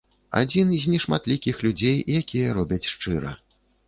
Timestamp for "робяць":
2.59-2.89